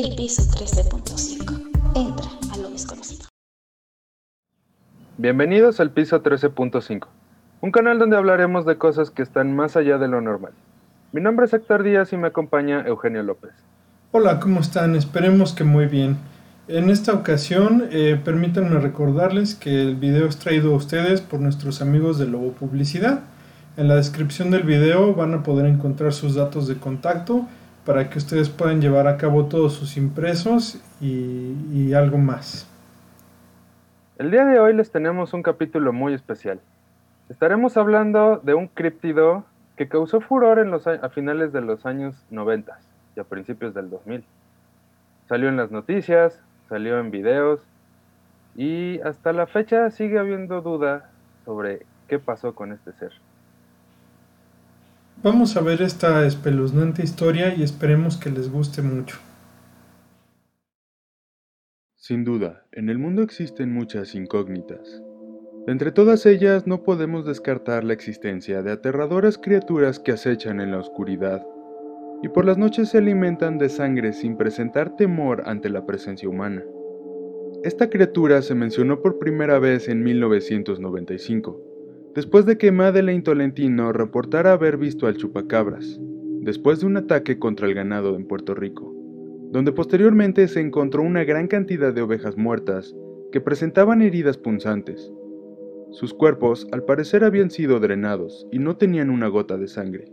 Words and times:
El 0.00 0.14
piso 0.14 0.42
13.5. 0.42 1.96
Entra 1.96 2.30
a 2.52 2.56
lo 2.56 2.70
desconocido. 2.70 3.26
Bienvenidos 5.16 5.80
al 5.80 5.90
piso 5.90 6.22
13.5, 6.22 7.08
un 7.62 7.72
canal 7.72 7.98
donde 7.98 8.16
hablaremos 8.16 8.64
de 8.64 8.78
cosas 8.78 9.10
que 9.10 9.22
están 9.22 9.56
más 9.56 9.76
allá 9.76 9.98
de 9.98 10.06
lo 10.06 10.20
normal. 10.20 10.52
Mi 11.10 11.20
nombre 11.20 11.46
es 11.46 11.52
Héctor 11.52 11.82
Díaz 11.82 12.12
y 12.12 12.16
me 12.16 12.28
acompaña 12.28 12.84
Eugenio 12.86 13.24
López. 13.24 13.50
Hola, 14.12 14.38
¿cómo 14.38 14.60
están? 14.60 14.94
Esperemos 14.94 15.52
que 15.52 15.64
muy 15.64 15.86
bien. 15.86 16.16
En 16.68 16.90
esta 16.90 17.12
ocasión, 17.12 17.88
eh, 17.90 18.20
permítanme 18.24 18.78
recordarles 18.78 19.56
que 19.56 19.82
el 19.82 19.96
video 19.96 20.28
es 20.28 20.38
traído 20.38 20.74
a 20.74 20.76
ustedes 20.76 21.22
por 21.22 21.40
nuestros 21.40 21.82
amigos 21.82 22.20
de 22.20 22.28
Lobo 22.28 22.52
Publicidad. 22.52 23.22
En 23.76 23.88
la 23.88 23.96
descripción 23.96 24.52
del 24.52 24.62
video 24.62 25.12
van 25.16 25.34
a 25.34 25.42
poder 25.42 25.66
encontrar 25.66 26.12
sus 26.12 26.36
datos 26.36 26.68
de 26.68 26.76
contacto 26.76 27.48
para 27.88 28.10
que 28.10 28.18
ustedes 28.18 28.50
puedan 28.50 28.82
llevar 28.82 29.06
a 29.06 29.16
cabo 29.16 29.46
todos 29.46 29.72
sus 29.72 29.96
impresos 29.96 30.78
y, 31.00 31.94
algo 31.94 32.18
más. 32.18 32.68
El 34.18 34.30
día 34.30 34.44
de 34.44 34.60
hoy 34.60 34.74
les 34.74 34.90
tenemos 34.90 35.32
un 35.32 35.42
capítulo 35.42 35.94
muy 35.94 36.12
especial. 36.12 36.60
Estaremos 37.30 37.78
hablando 37.78 38.42
de 38.44 38.52
un 38.52 38.66
críptido 38.68 39.46
que 39.76 39.88
causó 39.88 40.20
furor 40.20 40.58
en 40.58 40.70
los, 40.70 40.86
a 40.86 40.96
a 40.96 41.08
finales 41.08 41.50
de 41.54 41.62
los 41.62 41.86
años 41.86 42.14
90 42.28 42.78
y 43.16 43.20
a 43.20 43.24
principios 43.24 43.72
del 43.72 43.88
2000. 43.88 44.22
Salió 45.26 45.48
en 45.48 45.56
las 45.56 45.70
noticias, 45.70 46.38
salió 46.68 47.00
en 47.00 47.10
videos 47.10 47.62
y 48.54 49.00
hasta 49.00 49.32
la 49.32 49.46
fecha 49.46 49.88
sigue 49.88 50.18
habiendo 50.18 50.60
duda 50.60 51.08
sobre 51.46 51.86
qué 52.06 52.18
pasó 52.18 52.54
con 52.54 52.72
este 52.72 52.92
ser. 52.92 53.12
Vamos 55.20 55.56
a 55.56 55.60
ver 55.62 55.82
esta 55.82 56.24
espeluznante 56.24 57.02
historia 57.02 57.52
y 57.52 57.64
esperemos 57.64 58.16
que 58.16 58.30
les 58.30 58.52
guste 58.52 58.82
mucho. 58.82 59.18
Sin 61.96 62.22
duda, 62.22 62.66
en 62.70 62.88
el 62.88 62.98
mundo 62.98 63.22
existen 63.22 63.72
muchas 63.72 64.14
incógnitas. 64.14 65.02
Entre 65.66 65.90
todas 65.90 66.24
ellas 66.24 66.68
no 66.68 66.84
podemos 66.84 67.26
descartar 67.26 67.82
la 67.82 67.94
existencia 67.94 68.62
de 68.62 68.70
aterradoras 68.70 69.38
criaturas 69.38 69.98
que 69.98 70.12
acechan 70.12 70.60
en 70.60 70.70
la 70.70 70.78
oscuridad 70.78 71.44
y 72.22 72.28
por 72.28 72.44
las 72.44 72.56
noches 72.56 72.90
se 72.90 72.98
alimentan 72.98 73.58
de 73.58 73.70
sangre 73.70 74.12
sin 74.12 74.36
presentar 74.36 74.94
temor 74.94 75.42
ante 75.46 75.68
la 75.68 75.84
presencia 75.84 76.28
humana. 76.28 76.62
Esta 77.64 77.90
criatura 77.90 78.40
se 78.40 78.54
mencionó 78.54 79.02
por 79.02 79.18
primera 79.18 79.58
vez 79.58 79.88
en 79.88 80.04
1995, 80.04 81.67
después 82.18 82.46
de 82.46 82.58
que 82.58 82.72
Madeleine 82.72 83.22
Tolentino 83.22 83.92
reportara 83.92 84.50
haber 84.50 84.76
visto 84.76 85.06
al 85.06 85.16
chupacabras, 85.16 86.00
después 86.40 86.80
de 86.80 86.86
un 86.86 86.96
ataque 86.96 87.38
contra 87.38 87.68
el 87.68 87.74
ganado 87.74 88.16
en 88.16 88.26
Puerto 88.26 88.56
Rico, 88.56 88.92
donde 89.52 89.70
posteriormente 89.70 90.48
se 90.48 90.58
encontró 90.58 91.04
una 91.04 91.22
gran 91.22 91.46
cantidad 91.46 91.94
de 91.94 92.02
ovejas 92.02 92.36
muertas 92.36 92.92
que 93.30 93.40
presentaban 93.40 94.02
heridas 94.02 94.36
punzantes. 94.36 95.12
Sus 95.92 96.12
cuerpos 96.12 96.66
al 96.72 96.82
parecer 96.82 97.22
habían 97.22 97.52
sido 97.52 97.78
drenados 97.78 98.48
y 98.50 98.58
no 98.58 98.76
tenían 98.76 99.10
una 99.10 99.28
gota 99.28 99.56
de 99.56 99.68
sangre. 99.68 100.10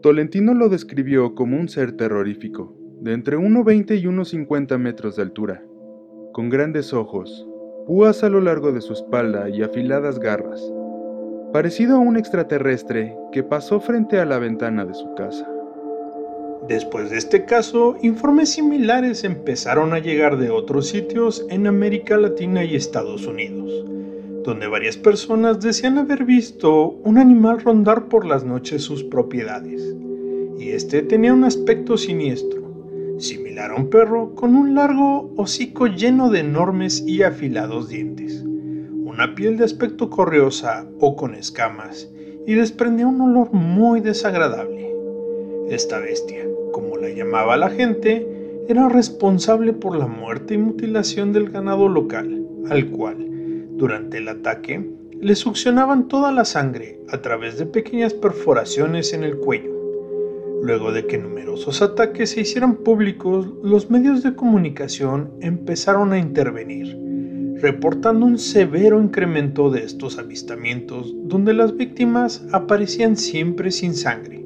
Tolentino 0.00 0.54
lo 0.54 0.70
describió 0.70 1.34
como 1.34 1.60
un 1.60 1.68
ser 1.68 1.98
terrorífico, 1.98 2.74
de 3.02 3.12
entre 3.12 3.36
1,20 3.36 4.00
y 4.00 4.04
1,50 4.04 4.78
metros 4.78 5.16
de 5.16 5.22
altura, 5.22 5.62
con 6.32 6.48
grandes 6.48 6.94
ojos, 6.94 7.46
púas 7.86 8.24
a 8.24 8.30
lo 8.30 8.40
largo 8.40 8.72
de 8.72 8.80
su 8.80 8.94
espalda 8.94 9.50
y 9.50 9.62
afiladas 9.62 10.18
garras, 10.18 10.72
parecido 11.52 11.96
a 11.96 12.00
un 12.00 12.16
extraterrestre 12.16 13.14
que 13.30 13.42
pasó 13.42 13.78
frente 13.78 14.18
a 14.18 14.24
la 14.24 14.38
ventana 14.38 14.86
de 14.86 14.94
su 14.94 15.14
casa. 15.14 15.46
Después 16.66 17.10
de 17.10 17.18
este 17.18 17.44
caso, 17.44 17.96
informes 18.02 18.50
similares 18.50 19.24
empezaron 19.24 19.92
a 19.92 19.98
llegar 19.98 20.38
de 20.38 20.48
otros 20.48 20.88
sitios 20.88 21.44
en 21.50 21.66
América 21.66 22.16
Latina 22.16 22.64
y 22.64 22.74
Estados 22.74 23.26
Unidos, 23.26 23.84
donde 24.44 24.66
varias 24.66 24.96
personas 24.96 25.60
decían 25.60 25.98
haber 25.98 26.24
visto 26.24 26.88
un 27.04 27.18
animal 27.18 27.60
rondar 27.60 28.06
por 28.06 28.24
las 28.24 28.44
noches 28.44 28.82
sus 28.82 29.04
propiedades, 29.04 29.94
y 30.58 30.70
este 30.70 31.02
tenía 31.02 31.34
un 31.34 31.44
aspecto 31.44 31.98
siniestro, 31.98 32.62
similar 33.18 33.72
a 33.72 33.74
un 33.74 33.90
perro 33.90 34.34
con 34.34 34.54
un 34.54 34.74
largo 34.74 35.34
hocico 35.36 35.86
lleno 35.86 36.30
de 36.30 36.40
enormes 36.40 37.04
y 37.06 37.22
afilados 37.24 37.88
dientes, 37.88 38.42
una 39.12 39.34
piel 39.34 39.58
de 39.58 39.64
aspecto 39.64 40.08
correosa 40.08 40.86
o 40.98 41.16
con 41.16 41.34
escamas, 41.34 42.10
y 42.46 42.54
desprendía 42.54 43.06
un 43.06 43.20
olor 43.20 43.52
muy 43.52 44.00
desagradable. 44.00 44.90
Esta 45.68 45.98
bestia, 45.98 46.46
como 46.72 46.96
la 46.96 47.10
llamaba 47.10 47.58
la 47.58 47.68
gente, 47.68 48.26
era 48.68 48.88
responsable 48.88 49.74
por 49.74 49.96
la 49.96 50.06
muerte 50.06 50.54
y 50.54 50.58
mutilación 50.58 51.32
del 51.32 51.50
ganado 51.50 51.88
local, 51.88 52.46
al 52.70 52.88
cual, 52.90 53.28
durante 53.72 54.18
el 54.18 54.28
ataque, 54.28 54.90
le 55.20 55.34
succionaban 55.36 56.08
toda 56.08 56.32
la 56.32 56.46
sangre 56.46 56.98
a 57.10 57.20
través 57.20 57.58
de 57.58 57.66
pequeñas 57.66 58.14
perforaciones 58.14 59.12
en 59.12 59.24
el 59.24 59.36
cuello. 59.36 59.72
Luego 60.62 60.90
de 60.90 61.06
que 61.06 61.18
numerosos 61.18 61.82
ataques 61.82 62.30
se 62.30 62.40
hicieran 62.40 62.76
públicos, 62.76 63.46
los 63.62 63.90
medios 63.90 64.22
de 64.22 64.34
comunicación 64.34 65.32
empezaron 65.40 66.12
a 66.12 66.18
intervenir, 66.18 66.96
reportando 67.62 68.26
un 68.26 68.38
severo 68.40 69.00
incremento 69.00 69.70
de 69.70 69.84
estos 69.84 70.18
avistamientos 70.18 71.14
donde 71.16 71.54
las 71.54 71.76
víctimas 71.76 72.44
aparecían 72.50 73.16
siempre 73.16 73.70
sin 73.70 73.94
sangre. 73.94 74.44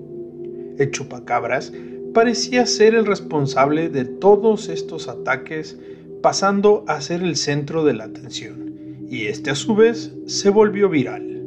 El 0.77 0.91
chupacabras 0.91 1.73
parecía 2.13 2.67
ser 2.67 2.95
el 2.95 3.07
responsable 3.07 3.89
de 3.89 4.05
todos 4.05 4.69
estos 4.69 5.09
ataques, 5.09 5.81
pasando 6.21 6.85
a 6.89 7.01
ser 7.01 7.23
el 7.23 7.37
centro 7.37 7.87
de 7.87 7.95
la 7.95 8.05
atención, 8.05 9.07
y 9.09 9.27
este 9.27 9.51
a 9.51 9.55
su 9.55 9.75
vez 9.75 10.15
se 10.27 10.51
volvió 10.51 10.91
viral. 10.91 11.43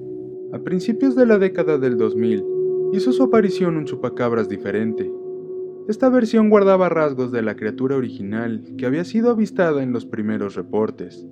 A 0.52 0.58
principios 0.58 1.16
de 1.16 1.28
la 1.28 1.38
década 1.38 1.78
del 1.78 2.00
2000, 2.00 2.44
hizo 2.94 3.12
su 3.12 3.22
aparición 3.22 3.78
un 3.78 3.86
chupacabras 3.86 4.50
diferente. 4.50 5.12
Esta 5.88 6.10
versión 6.10 6.50
guardaba 6.50 6.90
rasgos 6.90 7.32
de 7.32 7.44
la 7.44 7.56
criatura 7.56 7.96
original 7.96 8.64
que 8.76 8.88
había 8.88 9.06
sido 9.06 9.30
avistada 9.30 9.84
en 9.84 9.92
los 9.92 10.08
primeros 10.08 10.56
reportes, 10.56 11.28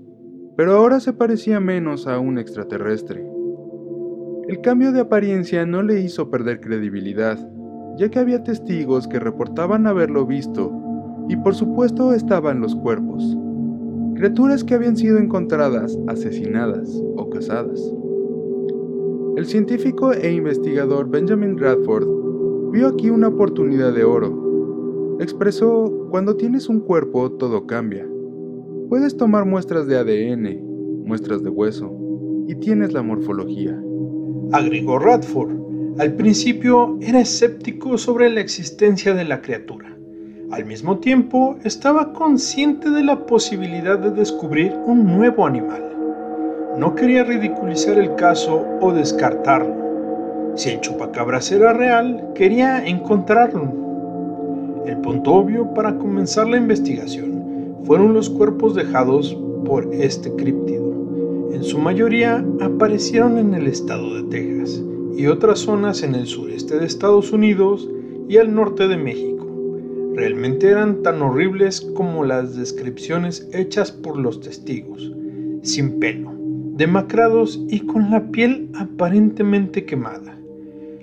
pero 0.58 0.74
ahora 0.74 1.00
se 1.00 1.14
parecía 1.14 1.60
menos 1.60 2.08
a 2.08 2.20
un 2.20 2.40
extraterrestre. 2.40 3.24
El 4.48 4.60
cambio 4.62 4.92
de 4.92 5.02
apariencia 5.02 5.68
no 5.68 5.84
le 5.84 6.02
hizo 6.02 6.32
perder 6.32 6.60
credibilidad, 6.60 7.38
ya 7.96 8.10
que 8.10 8.18
había 8.18 8.44
testigos 8.44 9.08
que 9.08 9.20
reportaban 9.20 9.86
haberlo 9.86 10.26
visto, 10.26 10.74
y 11.30 11.38
por 11.38 11.54
supuesto 11.54 12.12
estaban 12.12 12.60
los 12.60 12.76
cuerpos, 12.76 13.38
criaturas 14.16 14.64
que 14.64 14.74
habían 14.74 14.98
sido 14.98 15.20
encontradas 15.20 15.96
asesinadas 16.08 16.90
o 17.18 17.30
cazadas. 17.30 17.80
El 19.36 19.46
científico 19.46 20.12
e 20.12 20.32
investigador 20.32 21.08
Benjamin 21.08 21.60
Radford 21.60 22.72
vio 22.72 22.88
aquí 22.88 23.12
una 23.12 23.28
oportunidad 23.28 23.94
de 23.94 24.04
oro. 24.06 25.18
Expresó, 25.20 26.08
cuando 26.10 26.36
tienes 26.36 26.68
un 26.68 26.80
cuerpo 26.80 27.32
todo 27.34 27.68
cambia. 27.68 28.08
Puedes 28.90 29.18
tomar 29.18 29.44
muestras 29.44 29.86
de 29.86 29.98
ADN, 29.98 31.06
muestras 31.06 31.44
de 31.44 31.50
hueso, 31.50 31.92
y 32.48 32.56
tienes 32.56 32.94
la 32.94 33.02
morfología. 33.02 33.78
Agregó 34.54 34.98
Radford. 34.98 36.00
Al 36.00 36.14
principio 36.14 36.98
era 37.02 37.20
escéptico 37.20 37.98
sobre 37.98 38.30
la 38.30 38.40
existencia 38.40 39.14
de 39.14 39.26
la 39.26 39.42
criatura. 39.42 39.94
Al 40.52 40.64
mismo 40.64 41.00
tiempo 41.00 41.58
estaba 41.66 42.14
consciente 42.14 42.90
de 42.90 43.04
la 43.04 43.26
posibilidad 43.26 44.00
de 44.00 44.12
descubrir 44.12 44.74
un 44.86 45.06
nuevo 45.06 45.46
animal. 45.46 45.84
No 46.78 46.96
quería 46.96 47.26
ridiculizar 47.26 47.98
el 47.98 48.16
caso 48.16 48.66
o 48.80 48.94
descartarlo. 48.94 50.54
Si 50.56 50.70
el 50.70 50.80
chupacabras 50.80 51.52
era 51.52 51.74
real, 51.74 52.30
quería 52.34 52.88
encontrarlo. 52.88 54.84
El 54.86 54.98
punto 55.00 55.34
obvio 55.34 55.74
para 55.74 55.98
comenzar 55.98 56.48
la 56.48 56.56
investigación 56.56 57.37
fueron 57.88 58.14
los 58.14 58.30
cuerpos 58.30 58.76
dejados 58.76 59.36
por 59.66 59.88
este 59.94 60.30
críptido. 60.36 60.94
En 61.54 61.64
su 61.64 61.80
mayoría 61.80 62.46
aparecieron 62.60 63.38
en 63.38 63.54
el 63.54 63.66
estado 63.66 64.14
de 64.14 64.24
Texas 64.24 64.84
y 65.16 65.28
otras 65.28 65.60
zonas 65.60 66.04
en 66.04 66.14
el 66.14 66.28
sureste 66.28 66.78
de 66.78 66.86
Estados 66.86 67.32
Unidos 67.32 67.90
y 68.28 68.38
al 68.38 68.54
norte 68.54 68.90
de 68.90 68.98
México. 68.98 69.48
Realmente 70.14 70.68
eran 70.68 71.02
tan 71.02 71.22
horribles 71.22 71.80
como 71.80 72.26
las 72.26 72.58
descripciones 72.58 73.48
hechas 73.54 73.94
por 73.94 74.18
los 74.18 74.42
testigos, 74.42 75.14
sin 75.62 75.98
pelo, 76.00 76.34
demacrados 76.76 77.64
y 77.70 77.80
con 77.80 78.12
la 78.12 78.32
piel 78.32 78.70
aparentemente 78.76 79.86
quemada. 79.86 80.38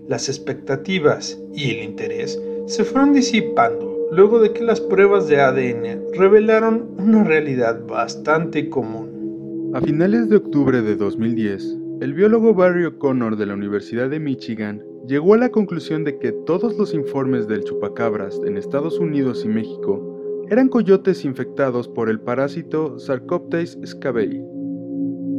Las 0.07 0.29
expectativas 0.29 1.41
y 1.55 1.71
el 1.71 1.83
interés 1.83 2.39
se 2.67 2.85
fueron 2.85 3.15
disipando 3.15 3.94
luego 4.15 4.39
de 4.39 4.53
que 4.53 4.63
las 4.63 4.81
pruebas 4.81 5.27
de 5.27 5.41
ADN 5.41 6.15
revelaron 6.17 6.89
una 6.99 7.25
realidad 7.25 7.85
bastante 7.87 8.71
común. 8.71 9.73
A 9.75 9.81
finales 9.81 10.29
de 10.29 10.37
octubre 10.37 10.83
de 10.83 10.95
2010, 10.95 11.79
el 12.01 12.15
biólogo 12.15 12.55
Barry 12.55 12.85
O'Connor 12.85 13.37
de 13.37 13.47
la 13.47 13.55
Universidad 13.55 14.09
de 14.09 14.21
Michigan 14.21 14.85
llegó 15.09 15.35
a 15.35 15.39
la 15.39 15.49
conclusión 15.49 16.05
de 16.05 16.19
que 16.19 16.31
todos 16.31 16.79
los 16.79 16.95
informes 16.95 17.49
del 17.49 17.65
chupacabras 17.65 18.41
en 18.47 18.57
Estados 18.57 18.99
Unidos 18.99 19.45
y 19.45 19.49
México 19.49 20.47
Eran 20.49 20.69
coyotes 20.69 21.25
infectados 21.25 21.89
por 21.89 22.09
el 22.09 22.21
parásito 22.21 22.99
Sarcoptes 22.99 23.79
scabei, 23.85 24.45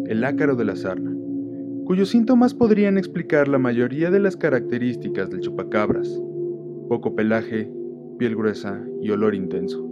el 0.08 0.24
ácaro 0.24 0.56
de 0.56 0.66
la 0.66 0.76
sarna, 0.76 1.16
cuyos 1.86 2.10
síntomas 2.10 2.54
podrían 2.54 2.98
explicar 2.98 3.48
la 3.48 3.60
mayoría 3.60 4.10
de 4.12 4.20
las 4.20 4.36
características 4.36 5.30
del 5.30 5.42
chupacabras, 5.42 6.10
poco 6.90 7.16
pelaje, 7.16 7.72
piel 8.18 8.36
gruesa 8.36 8.84
y 9.02 9.10
olor 9.10 9.36
intenso. 9.36 9.84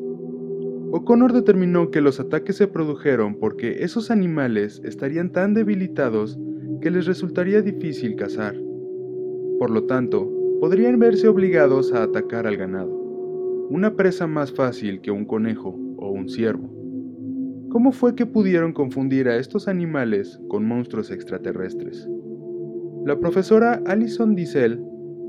O'Connor 0.92 1.34
determinó 1.34 1.90
que 1.90 2.02
los 2.02 2.20
ataques 2.20 2.58
se 2.58 2.68
produjeron 2.68 3.40
porque 3.40 3.84
esos 3.84 4.12
animales 4.12 4.80
estarían 4.84 5.32
tan 5.32 5.56
debilitados 5.56 6.40
que 6.82 6.92
les 6.92 7.08
resultaría 7.08 7.62
difícil 7.62 8.16
cazar. 8.16 8.56
Por 9.58 9.72
lo 9.72 9.86
tanto, 9.86 10.32
podrían 10.60 11.00
verse 11.00 11.28
obligados 11.28 11.94
a 11.94 12.04
atacar 12.04 12.46
al 12.46 12.58
ganado, 12.58 12.92
una 13.70 13.96
presa 13.96 14.28
más 14.28 14.52
fácil 14.52 15.02
que 15.02 15.10
un 15.10 15.26
conejo 15.26 15.78
o 15.98 16.12
un 16.12 16.30
ciervo. 16.30 16.70
¿Cómo 17.70 17.92
fue 17.92 18.14
que 18.14 18.28
pudieron 18.28 18.72
confundir 18.72 19.28
a 19.28 19.38
estos 19.38 19.68
animales 19.68 20.40
con 20.48 20.64
monstruos 20.64 21.10
extraterrestres? 21.10 22.08
La 23.04 23.20
profesora 23.20 23.82
Alison 23.88 24.36
Diesel, 24.36 24.80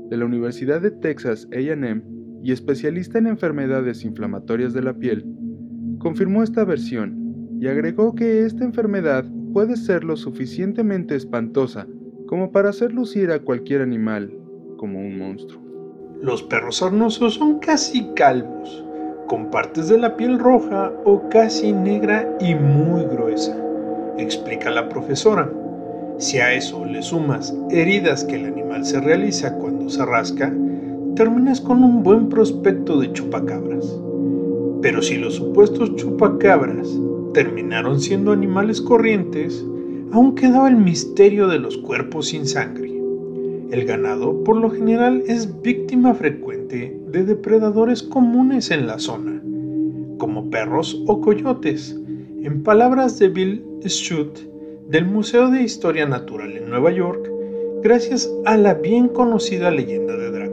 de 0.09 0.17
la 0.17 0.25
Universidad 0.25 0.79
de 0.79 0.91
Texas 0.91 1.49
AM 1.51 2.14
y 2.45 2.51
especialista 2.51 3.17
en 3.17 3.25
enfermedades 3.25 4.05
inflamatorias 4.05 4.71
de 4.71 4.83
la 4.83 4.93
piel, 4.93 5.25
confirmó 5.97 6.43
esta 6.43 6.63
versión 6.63 7.57
y 7.59 7.65
agregó 7.65 8.13
que 8.13 8.45
esta 8.45 8.63
enfermedad 8.63 9.25
puede 9.51 9.75
ser 9.75 10.03
lo 10.03 10.15
suficientemente 10.15 11.15
espantosa 11.15 11.87
como 12.27 12.51
para 12.51 12.69
hacer 12.69 12.93
lucir 12.93 13.31
a 13.31 13.39
cualquier 13.39 13.81
animal 13.81 14.31
como 14.77 14.99
un 14.99 15.17
monstruo. 15.17 15.59
Los 16.21 16.43
perros 16.43 16.77
sarnosos 16.77 17.33
son 17.33 17.57
casi 17.57 18.13
calvos, 18.15 18.85
con 19.25 19.49
partes 19.49 19.89
de 19.89 19.97
la 19.97 20.15
piel 20.15 20.37
roja 20.37 20.93
o 21.03 21.27
casi 21.29 21.73
negra 21.73 22.31
y 22.39 22.53
muy 22.53 23.05
gruesa, 23.05 23.57
explica 24.19 24.69
la 24.69 24.87
profesora. 24.87 25.51
Si 26.19 26.37
a 26.37 26.53
eso 26.53 26.85
le 26.85 27.01
sumas 27.01 27.57
heridas 27.71 28.23
que 28.23 28.35
el 28.35 28.45
animal 28.45 28.85
se 28.85 29.01
realiza 29.01 29.57
cuando 29.57 29.89
se 29.89 30.05
rasca, 30.05 30.53
terminas 31.15 31.61
con 31.61 31.83
un 31.83 32.03
buen 32.03 32.29
prospecto 32.29 32.99
de 32.99 33.11
chupacabras. 33.13 33.99
Pero 34.81 35.01
si 35.01 35.17
los 35.17 35.35
supuestos 35.35 35.95
chupacabras 35.95 36.89
terminaron 37.33 37.99
siendo 37.99 38.31
animales 38.31 38.81
corrientes, 38.81 39.65
aún 40.11 40.35
quedaba 40.35 40.67
el 40.67 40.75
misterio 40.75 41.47
de 41.47 41.59
los 41.59 41.77
cuerpos 41.77 42.27
sin 42.27 42.45
sangre. 42.45 42.93
El 43.71 43.85
ganado 43.85 44.43
por 44.43 44.57
lo 44.57 44.69
general 44.69 45.23
es 45.27 45.61
víctima 45.61 46.13
frecuente 46.13 46.95
de 47.11 47.23
depredadores 47.23 48.03
comunes 48.03 48.69
en 48.71 48.85
la 48.87 48.99
zona, 48.99 49.41
como 50.17 50.49
perros 50.49 51.01
o 51.07 51.19
coyotes. 51.19 51.99
En 52.43 52.61
palabras 52.63 53.17
de 53.17 53.29
Bill 53.29 53.65
Schutt 53.85 54.39
del 54.87 55.05
Museo 55.05 55.49
de 55.49 55.63
Historia 55.63 56.05
Natural 56.05 56.55
en 56.55 56.69
Nueva 56.69 56.91
York, 56.91 57.29
gracias 57.81 58.31
a 58.45 58.55
la 58.55 58.75
bien 58.75 59.07
conocida 59.07 59.71
leyenda 59.71 60.15
de 60.15 60.31
Drácula, 60.31 60.44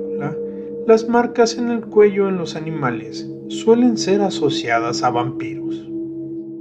las 0.87 1.09
marcas 1.09 1.59
en 1.59 1.71
el 1.71 1.81
cuello 1.83 2.29
en 2.29 2.39
los 2.39 2.57
animales 2.57 3.29
suelen 3.49 3.97
ser 3.97 4.21
asociadas 4.21 5.03
a 5.03 5.11
vampiros. 5.11 5.89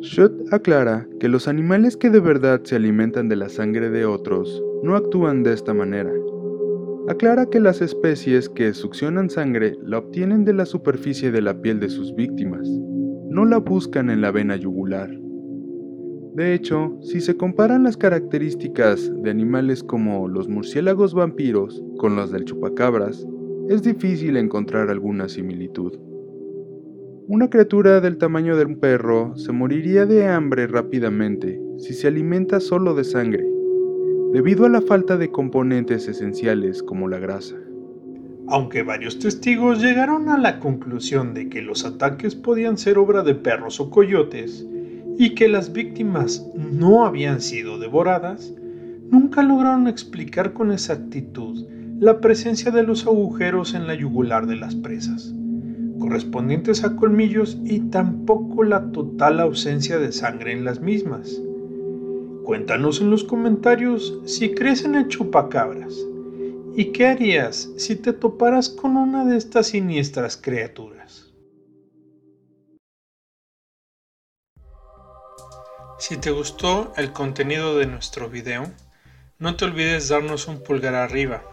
Schutt 0.02 0.52
aclara 0.52 1.08
que 1.20 1.30
los 1.30 1.48
animales 1.48 1.98
que 1.98 2.10
de 2.10 2.20
verdad 2.20 2.62
se 2.64 2.76
alimentan 2.76 3.30
de 3.30 3.36
la 3.36 3.50
sangre 3.50 3.90
de 3.90 4.06
otros 4.06 4.62
no 4.84 4.96
actúan 4.96 5.44
de 5.44 5.54
esta 5.54 5.74
manera 5.74 6.12
aclara 7.12 7.46
que 7.48 7.60
las 7.60 7.82
especies 7.82 8.48
que 8.48 8.74
succionan 8.74 9.30
sangre 9.30 9.78
la 9.84 9.98
obtienen 9.98 10.46
de 10.46 10.54
la 10.54 10.66
superficie 10.66 11.32
de 11.32 11.42
la 11.42 11.62
piel 11.62 11.80
de 11.80 11.90
sus 11.90 12.16
víctimas, 12.16 12.68
no 13.30 13.46
la 13.46 13.58
buscan 13.58 14.10
en 14.10 14.22
la 14.22 14.32
vena 14.32 14.56
yugular. 14.56 15.10
De 16.36 16.54
hecho, 16.54 16.98
si 17.02 17.20
se 17.20 17.36
comparan 17.36 17.84
las 17.84 17.98
características 17.98 19.12
de 19.22 19.30
animales 19.30 19.84
como 19.84 20.28
los 20.28 20.48
murciélagos 20.48 21.14
vampiros 21.14 21.84
con 21.98 22.16
los 22.16 22.32
del 22.32 22.46
chupacabras, 22.46 23.28
es 23.72 23.84
difícil 23.84 24.36
encontrar 24.36 24.90
alguna 24.90 25.30
similitud. 25.30 25.94
Una 27.30 27.50
criatura 27.50 28.02
del 28.02 28.18
tamaño 28.18 28.58
de 28.58 28.66
un 28.66 28.76
perro 28.82 29.38
se 29.38 29.54
moriría 29.54 30.06
de 30.06 30.28
hambre 30.28 30.68
rápidamente 30.68 31.58
si 31.78 31.94
se 31.94 32.10
alimenta 32.10 32.60
solo 32.60 32.94
de 32.96 33.06
sangre, 33.06 33.46
debido 34.34 34.66
a 34.66 34.70
la 34.70 34.82
falta 34.82 35.16
de 35.16 35.32
componentes 35.32 36.10
esenciales 36.10 36.84
como 36.84 37.08
la 37.08 37.20
grasa. 37.20 37.56
Aunque 38.50 38.84
varios 38.84 39.20
testigos 39.20 39.82
llegaron 39.82 40.28
a 40.28 40.38
la 40.38 40.60
conclusión 40.60 41.34
de 41.34 41.48
que 41.48 41.62
los 41.62 41.86
ataques 41.86 42.36
podían 42.36 42.78
ser 42.78 42.98
obra 42.98 43.24
de 43.24 43.36
perros 43.36 43.80
o 43.80 43.90
coyotes 43.90 44.68
y 45.18 45.34
que 45.34 45.48
las 45.48 45.72
víctimas 45.72 46.46
no 46.58 47.06
habían 47.06 47.40
sido 47.40 47.80
devoradas, 47.80 48.54
nunca 49.10 49.42
lograron 49.42 49.88
explicar 49.88 50.52
con 50.52 50.74
exactitud 50.74 51.66
la 52.02 52.20
presencia 52.20 52.72
de 52.72 52.82
los 52.82 53.06
agujeros 53.06 53.76
en 53.76 53.86
la 53.86 53.94
yugular 53.94 54.48
de 54.48 54.56
las 54.56 54.74
presas, 54.74 55.36
correspondientes 56.00 56.84
a 56.84 56.96
colmillos 56.96 57.60
y 57.64 57.92
tampoco 57.92 58.64
la 58.64 58.92
total 58.92 59.40
ausencia 59.40 60.00
de 60.00 60.12
sangre 60.12 60.52
en 60.52 60.66
las 60.66 60.80
mismas. 60.80 61.40
Cuéntanos 62.44 63.02
en 63.02 63.12
los 63.12 63.24
comentarios 63.24 64.20
si 64.26 64.56
crees 64.56 64.84
en 64.84 64.96
el 64.96 65.10
chupacabras 65.10 65.96
y 66.76 66.86
qué 66.86 67.06
harías 67.06 67.70
si 67.78 67.96
te 67.96 68.14
toparas 68.14 68.70
con 68.70 68.98
una 68.98 69.24
de 69.24 69.38
estas 69.38 69.68
siniestras 69.68 70.38
criaturas. 70.38 71.32
Si 76.00 76.18
te 76.18 76.32
gustó 76.32 76.94
el 76.98 77.12
contenido 77.14 77.78
de 77.78 77.86
nuestro 77.86 78.28
video, 78.28 78.64
no 79.38 79.56
te 79.56 79.66
olvides 79.66 80.10
darnos 80.10 80.48
un 80.48 80.64
pulgar 80.64 80.96
arriba, 80.96 81.44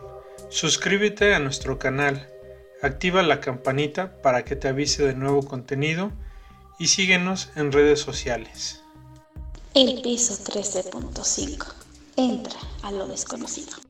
suscríbete 0.50 1.34
a 1.34 1.38
nuestro 1.38 1.78
canal, 1.78 2.28
activa 2.82 3.22
la 3.22 3.40
campanita 3.40 4.20
para 4.22 4.44
que 4.44 4.56
te 4.56 4.68
avise 4.68 5.04
de 5.04 5.14
nuevo 5.14 5.42
contenido 5.42 6.12
y 6.78 6.88
síguenos 6.88 7.50
en 7.56 7.72
redes 7.72 8.00
sociales. 8.00 8.82
El 9.74 10.00
piso 10.02 10.34
13.5. 10.34 11.66
Entra 12.16 12.58
a 12.82 12.90
lo 12.90 13.06
desconocido. 13.06 13.87